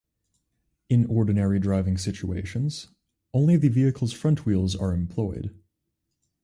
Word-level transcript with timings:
In 0.89 1.05
ordinary 1.05 1.59
driving 1.59 1.95
situations, 1.95 2.87
only 3.35 3.55
the 3.55 3.67
vehicle's 3.69 4.13
front 4.13 4.47
wheels 4.47 4.75
are 4.75 4.93
employed. 4.95 5.55